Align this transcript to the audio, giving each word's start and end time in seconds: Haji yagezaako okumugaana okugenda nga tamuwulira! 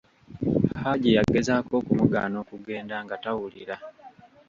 Haji 0.83 1.09
yagezaako 1.17 1.71
okumugaana 1.81 2.35
okugenda 2.43 2.95
nga 3.03 3.15
tamuwulira! 3.23 3.75